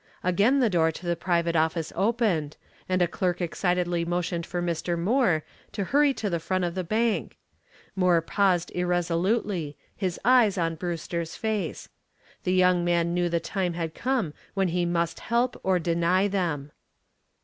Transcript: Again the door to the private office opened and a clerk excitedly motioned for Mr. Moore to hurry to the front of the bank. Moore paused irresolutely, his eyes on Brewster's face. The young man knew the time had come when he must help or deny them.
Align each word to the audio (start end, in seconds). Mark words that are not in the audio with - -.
Again 0.23 0.61
the 0.61 0.67
door 0.71 0.91
to 0.91 1.05
the 1.05 1.15
private 1.15 1.55
office 1.55 1.93
opened 1.95 2.57
and 2.89 3.03
a 3.03 3.07
clerk 3.07 3.39
excitedly 3.39 4.03
motioned 4.03 4.47
for 4.47 4.59
Mr. 4.59 4.97
Moore 4.97 5.43
to 5.73 5.83
hurry 5.83 6.11
to 6.15 6.27
the 6.27 6.39
front 6.39 6.63
of 6.63 6.73
the 6.73 6.83
bank. 6.83 7.37
Moore 7.95 8.19
paused 8.19 8.71
irresolutely, 8.73 9.77
his 9.95 10.19
eyes 10.25 10.57
on 10.57 10.73
Brewster's 10.73 11.35
face. 11.35 11.87
The 12.45 12.53
young 12.53 12.83
man 12.83 13.13
knew 13.13 13.29
the 13.29 13.39
time 13.39 13.73
had 13.73 13.93
come 13.93 14.33
when 14.55 14.69
he 14.69 14.87
must 14.87 15.19
help 15.19 15.55
or 15.61 15.77
deny 15.77 16.27
them. 16.27 16.71